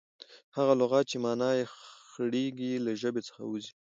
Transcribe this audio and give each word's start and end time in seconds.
هغه 0.57 0.73
لغت، 0.81 1.05
چي 1.11 1.17
مانا 1.23 1.49
ئې 1.57 1.63
خړېږي، 2.11 2.73
له 2.85 2.91
ژبي 3.01 3.21
څخه 3.27 3.41
وځي. 3.45 3.73